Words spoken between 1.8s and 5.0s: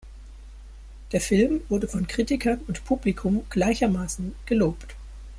von Kritikern und Publikum gleichermaßen gelobt.